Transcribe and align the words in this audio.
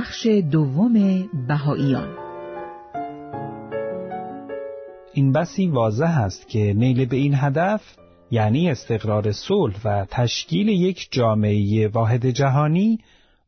بخش 0.00 0.26
دوم 0.26 1.28
بهاییان 1.48 2.08
این 5.14 5.32
بسی 5.32 5.66
واضح 5.66 6.20
است 6.20 6.48
که 6.48 6.74
نیل 6.76 7.04
به 7.04 7.16
این 7.16 7.34
هدف 7.36 7.96
یعنی 8.30 8.70
استقرار 8.70 9.32
صلح 9.32 9.76
و 9.84 10.06
تشکیل 10.10 10.68
یک 10.68 11.08
جامعه 11.10 11.88
واحد 11.88 12.26
جهانی 12.26 12.98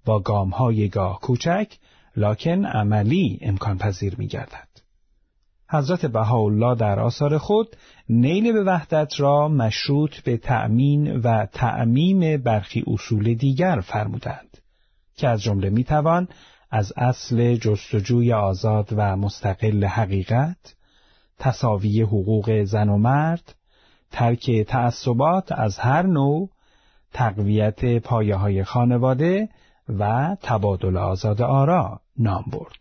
با 0.04 0.20
گامهای 0.20 0.88
گاه 0.88 1.20
کوچک 1.20 1.78
لکن 2.16 2.64
عملی 2.64 3.38
امکان 3.42 3.78
پذیر 3.78 4.14
می 4.18 4.26
گردد. 4.26 4.68
حضرت 5.70 6.06
بهاءالله 6.06 6.74
در 6.74 7.00
آثار 7.00 7.38
خود 7.38 7.76
نیل 8.08 8.52
به 8.52 8.64
وحدت 8.64 9.20
را 9.20 9.48
مشروط 9.48 10.20
به 10.20 10.36
تأمین 10.36 11.16
و 11.16 11.46
تعمیم 11.46 12.42
برخی 12.42 12.84
اصول 12.86 13.34
دیگر 13.34 13.80
فرمودند 13.80 14.61
که 15.22 15.28
از 15.28 15.42
جمله 15.42 15.70
می‌توان 15.70 16.28
از 16.70 16.92
اصل 16.96 17.54
جستجوی 17.56 18.32
آزاد 18.32 18.88
و 18.96 19.16
مستقل 19.16 19.84
حقیقت 19.84 20.74
تساوی 21.38 22.02
حقوق 22.02 22.62
زن 22.64 22.88
و 22.88 22.98
مرد 22.98 23.54
ترک 24.10 24.50
تعصبات 24.50 25.52
از 25.52 25.78
هر 25.78 26.02
نوع 26.02 26.50
تقویت 27.12 27.98
پایه 27.98 28.36
های 28.36 28.64
خانواده 28.64 29.48
و 29.88 30.36
تبادل 30.42 30.96
آزاد 30.96 31.42
آرا 31.42 32.00
نام 32.18 32.44
برد. 32.52 32.78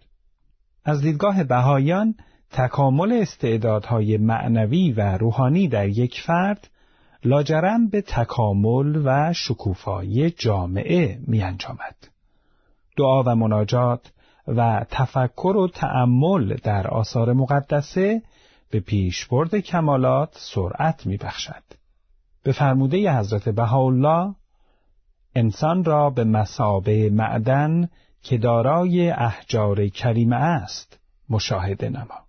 از 0.86 1.02
دیدگاه 1.02 1.44
بهایان 1.44 2.16
تکامل 2.52 3.12
استعدادهای 3.12 4.18
معنوی 4.18 4.92
و 4.92 5.18
روحانی 5.18 5.68
در 5.68 5.88
یک 5.88 6.22
فرد 6.26 6.70
لاجرم 7.24 7.90
به 7.90 8.02
تکامل 8.02 9.02
و 9.06 9.34
شکوفایی 9.34 10.30
جامعه 10.30 11.20
می 11.28 11.44
انجامد. 11.44 12.11
دعا 12.98 13.24
و 13.24 13.36
مناجات 13.36 14.12
و 14.48 14.86
تفکر 14.90 15.58
و 15.58 15.68
تأمل 15.68 16.56
در 16.64 16.88
آثار 16.88 17.34
مقدسه 17.34 18.22
به 18.70 18.80
پیشبرد 18.80 19.56
کمالات 19.56 20.30
سرعت 20.34 21.06
می 21.06 21.18
بخشد. 21.18 21.64
به 22.44 22.52
فرموده 22.52 23.18
حضرت 23.18 23.50
بهاءالله 23.50 24.36
انسان 25.36 25.84
را 25.84 26.10
به 26.10 26.24
مسابه 26.24 27.10
معدن 27.10 27.90
که 28.24 28.38
دارای 28.38 29.10
احجار 29.10 29.88
کریمه 29.88 30.36
است 30.36 31.00
مشاهده 31.30 31.90
نما. 31.90 32.22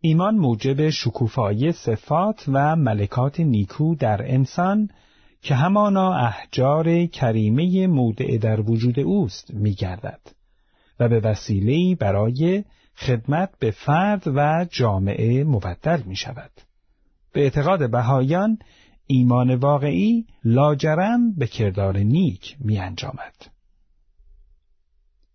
ایمان 0.00 0.34
موجب 0.34 0.90
شکوفایی 0.90 1.72
صفات 1.72 2.44
و 2.48 2.76
ملکات 2.76 3.40
نیکو 3.40 3.94
در 3.94 4.32
انسان 4.32 4.90
که 5.44 5.54
همانا 5.54 6.14
احجار 6.14 7.06
کریمه 7.06 7.86
مودع 7.86 8.38
در 8.38 8.60
وجود 8.60 9.00
اوست 9.00 9.54
میگردد 9.54 10.20
و 11.00 11.08
به 11.08 11.20
وسیله‌ای 11.20 11.94
برای 11.94 12.64
خدمت 12.96 13.50
به 13.58 13.70
فرد 13.70 14.22
و 14.26 14.66
جامعه 14.70 15.44
مبدل 15.44 16.02
می 16.02 16.16
شود. 16.16 16.50
به 17.32 17.40
اعتقاد 17.40 17.90
بهایان 17.90 18.58
ایمان 19.06 19.54
واقعی 19.54 20.26
لاجرم 20.44 21.34
به 21.34 21.46
کردار 21.46 21.98
نیک 21.98 22.56
می 22.60 22.78
انجامد. 22.78 23.34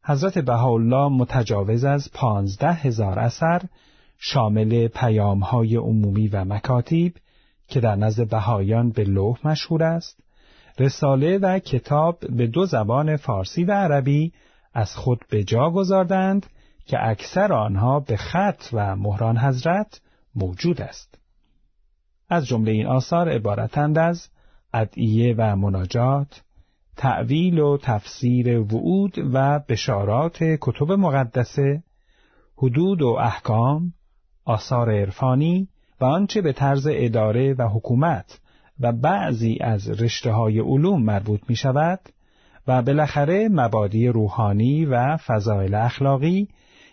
حضرت 0.04 0.38
بهاءالله 0.38 1.10
متجاوز 1.10 1.84
از 1.84 2.12
پانزده 2.14 2.74
هزار 2.74 3.20
اثر 3.20 3.62
شامل 4.18 4.88
پیامهای 4.88 5.76
عمومی 5.76 6.28
و 6.28 6.46
مکاتیب 6.46 7.14
که 7.70 7.80
در 7.80 7.96
نزد 7.96 8.30
بهایان 8.30 8.90
به 8.90 9.04
لوح 9.04 9.48
مشهور 9.48 9.84
است، 9.84 10.20
رساله 10.80 11.38
و 11.38 11.60
کتاب 11.60 12.20
به 12.30 12.48
دو 12.48 12.66
زبان 12.66 13.18
فارسی 13.18 13.64
و 13.64 13.72
عربی 13.72 14.34
از 14.74 14.96
خود 14.96 15.26
به 15.30 15.44
جا 15.44 15.70
گذاردند 15.70 16.46
که 16.86 16.98
اکثر 17.02 17.54
آنها 17.54 18.00
به 18.00 18.18
خط 18.18 18.64
و 18.74 18.96
مهران 18.96 19.38
حضرت 19.38 20.02
موجود 20.36 20.82
است. 20.82 21.20
از 22.30 22.48
جمله 22.48 22.72
این 22.72 22.86
آثار 22.86 23.30
عبارتند 23.30 23.98
از 23.98 24.30
ادعیه 24.74 25.36
و 25.38 25.56
مناجات، 25.56 26.42
تعویل 26.98 27.60
و 27.60 27.78
تفسیر 27.78 28.60
وعود 28.60 29.14
و 29.34 29.60
بشارات 29.60 30.38
کتب 30.62 30.92
مقدسه، 30.92 31.84
حدود 32.58 33.02
و 33.02 33.08
احکام، 33.08 33.94
آثار 34.46 34.92
عرفانی 34.92 35.68
و 36.02 36.06
آنچه 36.06 36.42
به 36.42 36.54
طرز 36.54 36.88
اداره 36.92 37.54
و 37.54 37.68
حکومت 37.68 38.40
و 38.80 38.92
بعضی 38.92 39.58
از 39.62 40.02
رشته 40.02 40.32
های 40.32 40.60
علوم 40.60 41.04
مربوط 41.04 41.42
می 41.48 41.56
شود 41.56 42.00
و 42.68 42.82
بالاخره 42.82 43.50
مبادی 43.50 44.08
روحانی 44.08 44.86
و 44.86 45.18
فضایل 45.18 45.76
اخلاقی 45.76 46.48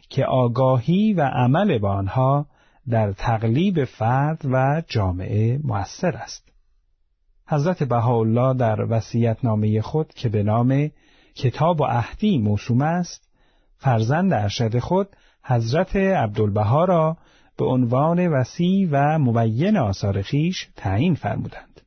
که 0.09 0.25
آگاهی 0.25 1.13
و 1.13 1.21
عمل 1.21 1.79
با 1.79 1.93
آنها 1.93 2.47
در 2.89 3.13
تقلیب 3.13 3.85
فرد 3.85 4.41
و 4.45 4.83
جامعه 4.89 5.61
مؤثر 5.65 6.17
است. 6.17 6.49
حضرت 7.49 7.83
بهاءالله 7.83 8.55
در 8.55 9.35
نامه 9.43 9.81
خود 9.81 10.09
که 10.15 10.29
به 10.29 10.43
نام 10.43 10.91
کتاب 11.35 11.81
و 11.81 11.85
عهدی 11.85 12.39
موسوم 12.39 12.83
است، 12.83 13.29
فرزند 13.77 14.33
ارشد 14.33 14.79
خود 14.79 15.09
حضرت 15.43 15.97
عبدالبها 15.97 16.85
را 16.85 17.17
به 17.59 17.65
عنوان 17.65 18.29
وسیع 18.29 18.89
و 18.91 19.19
مبین 19.19 19.77
آثار 19.77 20.23
خیش 20.23 20.69
تعیین 20.77 21.15
فرمودند. 21.15 21.81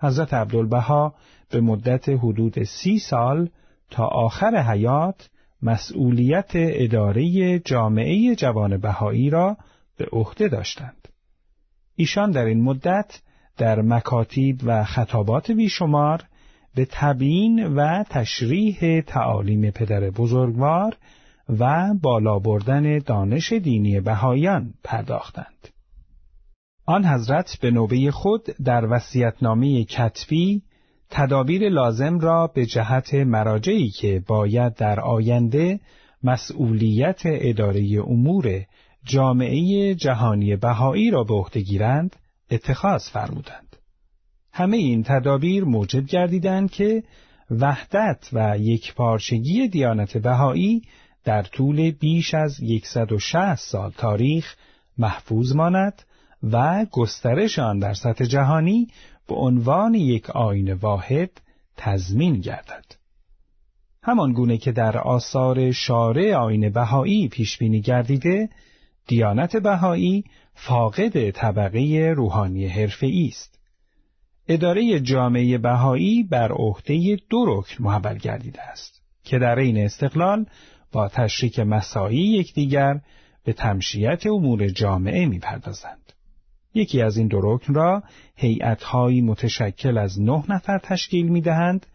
حضرت 0.00 0.34
عبدالبها 0.34 1.14
به 1.50 1.60
مدت 1.60 2.08
حدود 2.08 2.62
سی 2.62 2.98
سال 2.98 3.48
تا 3.90 4.06
آخر 4.06 4.56
حیات 4.56 5.30
مسئولیت 5.62 6.50
اداره 6.54 7.58
جامعه 7.58 8.34
جوان 8.34 8.76
بهایی 8.76 9.30
را 9.30 9.56
به 9.96 10.06
عهده 10.12 10.48
داشتند. 10.48 11.08
ایشان 11.94 12.30
در 12.30 12.44
این 12.44 12.62
مدت 12.62 13.20
در 13.56 13.82
مکاتیب 13.82 14.60
و 14.64 14.84
خطابات 14.84 15.50
بیشمار 15.50 16.24
به 16.74 16.86
تبیین 16.90 17.66
و 17.66 18.02
تشریح 18.10 19.00
تعالیم 19.00 19.70
پدر 19.70 20.10
بزرگوار 20.10 20.96
و 21.48 21.94
بالا 22.02 22.38
بردن 22.38 22.98
دانش 22.98 23.52
دینی 23.52 24.00
بهایان 24.00 24.74
پرداختند. 24.84 25.68
آن 26.86 27.04
حضرت 27.04 27.58
به 27.60 27.70
نوبه 27.70 28.10
خود 28.10 28.42
در 28.64 28.86
وسیعتنامه 28.90 29.84
کتبی 29.84 30.62
تدابیر 31.10 31.68
لازم 31.68 32.18
را 32.18 32.46
به 32.46 32.66
جهت 32.66 33.14
مراجعی 33.14 33.88
که 33.88 34.22
باید 34.26 34.74
در 34.74 35.00
آینده 35.00 35.80
مسئولیت 36.22 37.20
اداره 37.24 38.02
امور 38.06 38.64
جامعه 39.04 39.94
جهانی 39.94 40.56
بهایی 40.56 41.10
را 41.10 41.24
به 41.24 41.34
عهده 41.34 41.60
گیرند 41.60 42.16
اتخاذ 42.50 43.10
فرمودند. 43.10 43.76
همه 44.52 44.76
این 44.76 45.02
تدابیر 45.02 45.64
موجب 45.64 46.06
گردیدند 46.06 46.70
که 46.70 47.02
وحدت 47.50 48.28
و 48.32 48.58
یکپارچگی 48.58 49.68
دیانت 49.68 50.16
بهایی 50.18 50.82
در 51.26 51.42
طول 51.42 51.90
بیش 51.90 52.34
از 52.34 52.60
160 52.84 53.54
سال 53.54 53.90
تاریخ 53.90 54.54
محفوظ 54.98 55.52
ماند 55.56 56.02
و 56.42 56.86
گسترش 56.90 57.58
آن 57.58 57.78
در 57.78 57.94
سطح 57.94 58.24
جهانی 58.24 58.88
به 59.28 59.34
عنوان 59.34 59.94
یک 59.94 60.30
آین 60.30 60.72
واحد 60.72 61.30
تضمین 61.76 62.40
گردد. 62.40 62.84
همان 64.02 64.32
گونه 64.32 64.58
که 64.58 64.72
در 64.72 64.98
آثار 64.98 65.72
شارع 65.72 66.34
آین 66.34 66.70
بهایی 66.70 67.28
پیش 67.28 67.58
بینی 67.58 67.80
گردیده، 67.80 68.48
دیانت 69.06 69.56
بهایی 69.56 70.24
فاقد 70.54 71.30
طبقه 71.30 72.12
روحانی 72.16 72.66
حرفه‌ای 72.66 73.28
است. 73.28 73.58
اداره 74.48 75.00
جامعه 75.00 75.58
بهایی 75.58 76.22
بر 76.22 76.52
عهده 76.52 77.16
دو 77.30 77.44
رکن 77.46 77.84
محول 77.84 78.18
گردیده 78.18 78.62
است 78.62 79.02
که 79.24 79.38
در 79.38 79.58
این 79.58 79.78
استقلال 79.78 80.46
با 80.92 81.08
تشریک 81.08 81.60
مسایی 81.60 82.18
یکدیگر 82.18 83.00
به 83.44 83.52
تمشیت 83.52 84.26
امور 84.26 84.68
جامعه 84.68 85.26
می‌پردازند. 85.26 86.12
یکی 86.74 87.02
از 87.02 87.16
این 87.16 87.26
دو 87.26 87.40
رکن 87.42 87.74
را 87.74 88.02
هیئت‌هایی 88.36 89.20
متشکل 89.20 89.98
از 89.98 90.20
نه 90.20 90.44
نفر 90.48 90.78
تشکیل 90.78 91.28
می‌دهند 91.28 91.86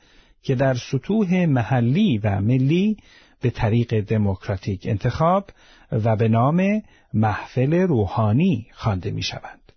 که 0.44 0.56
در 0.56 0.74
سطوح 0.74 1.46
محلی 1.46 2.18
و 2.18 2.42
ملی 2.42 2.98
به 3.42 3.50
طریق 3.50 4.00
دموکراتیک 4.00 4.82
انتخاب 4.86 5.50
و 5.92 6.16
به 6.16 6.28
نام 6.28 6.82
محفل 7.14 7.74
روحانی 7.74 8.68
خوانده 8.72 9.12
می‌شوند. 9.12 9.72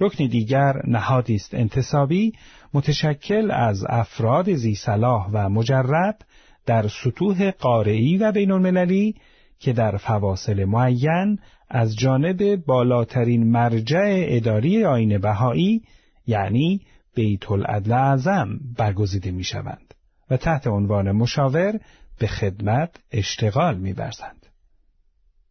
رکن 0.00 0.26
دیگر 0.26 0.72
نهادی 0.86 1.34
است 1.34 1.54
انتصابی 1.54 2.32
متشکل 2.74 3.50
از 3.50 3.84
افراد 3.88 4.54
زی 4.54 4.74
صلاح 4.74 5.28
و 5.32 5.48
مجرب 5.48 6.16
در 6.66 6.88
سطوح 6.88 7.50
قارعی 7.50 8.16
و 8.16 8.32
بین 8.32 8.50
المللی 8.50 9.14
که 9.58 9.72
در 9.72 9.96
فواصل 9.96 10.64
معین 10.64 11.38
از 11.68 11.96
جانب 11.96 12.56
بالاترین 12.56 13.50
مرجع 13.50 14.24
اداری 14.28 14.84
آین 14.84 15.18
بهایی 15.18 15.82
یعنی 16.26 16.80
بیت 17.14 17.50
العدل 17.50 17.92
اعظم 17.92 18.60
برگزیده 18.76 19.30
می 19.30 19.44
شوند 19.44 19.94
و 20.30 20.36
تحت 20.36 20.66
عنوان 20.66 21.12
مشاور 21.12 21.80
به 22.18 22.26
خدمت 22.26 22.90
اشتغال 23.12 23.78
می‌ورزند. 23.78 24.46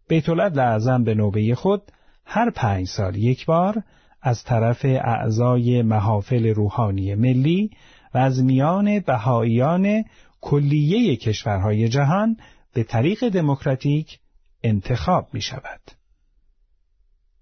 بیت 0.08 0.30
اعظم 0.30 1.04
به 1.04 1.14
نوبه 1.14 1.56
خود 1.56 1.82
هر 2.26 2.50
پنج 2.50 2.88
سال 2.88 3.16
یک 3.16 3.46
بار 3.46 3.84
از 4.22 4.44
طرف 4.44 4.86
اعضای 4.86 5.82
محافل 5.82 6.48
روحانی 6.48 7.16
ملی 7.16 7.70
و 8.14 8.18
از 8.18 8.44
میان 8.44 9.00
بهاییان 9.00 10.04
کلیه 10.44 11.16
کشورهای 11.16 11.90
جهان 11.90 12.38
به 12.74 12.84
طریق 12.84 13.30
دموکراتیک 13.30 14.20
انتخاب 14.64 15.28
می 15.34 15.42
شود. 15.42 15.82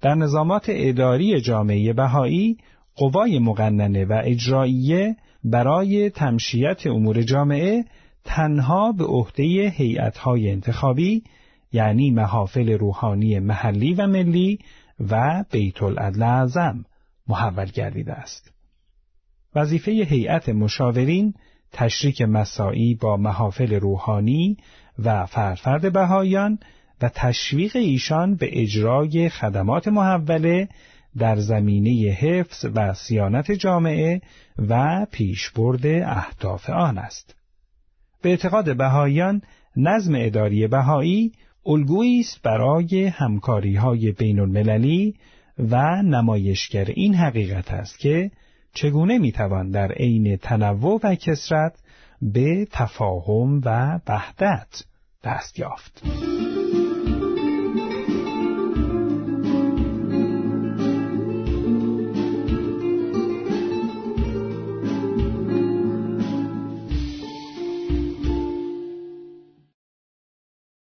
در 0.02 0.16
نظامات 0.16 0.66
اداری 0.70 1.42
جامعه 1.42 1.94
بهایی 1.94 2.58
قوای 2.96 3.40
مقننه 3.40 4.06
و 4.06 4.22
اجراییه 4.24 5.16
برای 5.44 6.10
تمشیت 6.10 6.88
امور 6.88 7.22
جامعه 7.22 7.86
تنها 8.26 8.92
به 8.92 9.06
عهده 9.06 9.44
هیئت‌های 9.76 10.52
انتخابی 10.52 11.24
یعنی 11.72 12.12
محافل 12.12 12.70
روحانی 12.70 13.40
محلی 13.40 13.94
و 13.94 14.08
ملی 14.08 14.60
و 15.00 15.44
بیت 15.52 15.84
العدل 15.84 16.24
اعظم 16.24 16.86
محول 17.28 17.66
گردیده 17.66 18.14
است. 18.14 18.54
وظیفه 19.56 19.92
هیئت 19.92 20.50
مشاورین 20.50 21.34
تشریک 21.74 22.22
مساعی 22.22 22.96
با 22.96 23.18
محافل 23.18 23.74
روحانی 23.74 24.58
و 25.00 25.26
فرفرد 25.26 25.94
بهایان 25.94 26.60
و 27.02 27.10
تشویق 27.16 27.76
ایشان 27.76 28.36
به 28.36 28.62
اجرای 28.62 29.30
خدمات 29.30 29.88
محوله 29.88 30.68
در 31.18 31.40
زمینه 31.40 32.12
حفظ 32.12 32.66
و 32.76 32.94
سیانت 32.94 33.52
جامعه 33.52 34.22
و 34.58 35.06
پیشبرد 35.12 35.86
اهداف 35.86 36.70
آن 36.70 36.98
است. 36.98 37.36
به 38.22 38.30
اعتقاد 38.30 38.78
بهایان 38.78 39.42
نظم 39.76 40.14
اداری 40.16 40.68
بهایی 40.68 41.32
الگویی 41.66 42.20
است 42.20 42.42
برای 42.42 43.06
همکاری 43.06 43.76
های 43.76 44.12
بین 44.12 44.40
المللی 44.40 45.16
و 45.60 46.02
نمایشگر 46.02 46.86
این 46.86 47.16
حقیقت 47.16 47.72
است 47.72 48.00
که 48.00 48.32
چگونه 48.74 49.18
می‌توان 49.18 49.72
در 49.72 49.92
عین 49.92 50.38
تنوع 50.38 51.00
و 51.04 51.16
کسرت 51.16 51.74
به 52.22 52.68
تفاهم 52.72 53.62
و 53.66 54.00
وحدت 54.08 54.84
دست 55.24 55.60
یافت. 55.60 56.04